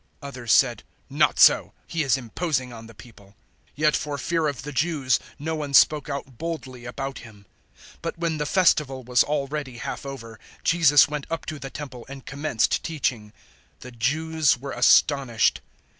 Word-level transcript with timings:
Others 0.23 0.51
said, 0.51 0.81
"Not 1.11 1.39
so: 1.39 1.73
he 1.85 2.01
is 2.01 2.17
imposing 2.17 2.73
on 2.73 2.87
the 2.87 2.95
people." 2.95 3.35
007:013 3.73 3.73
Yet 3.75 3.95
for 3.95 4.17
fear 4.17 4.47
of 4.47 4.63
the 4.63 4.71
Jews 4.71 5.19
no 5.37 5.55
one 5.55 5.75
spoke 5.75 6.09
out 6.09 6.39
boldly 6.39 6.85
about 6.85 7.19
Him. 7.19 7.45
007:014 7.97 7.97
But 8.01 8.17
when 8.17 8.39
the 8.39 8.45
Festival 8.47 9.03
was 9.03 9.23
already 9.23 9.77
half 9.77 10.03
over, 10.03 10.39
Jesus 10.63 11.07
went 11.07 11.27
up 11.29 11.45
to 11.45 11.59
the 11.59 11.69
Temple 11.69 12.07
and 12.09 12.25
commenced 12.25 12.81
teaching. 12.83 13.27
007:015 13.79 13.79
The 13.81 13.91
Jews 13.91 14.57
were 14.57 14.71
astonished. 14.71 15.61